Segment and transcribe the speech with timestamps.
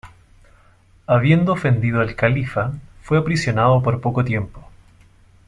[1.05, 4.67] Habiendo ofendido al califa, fue aprisionado por poco tiempo.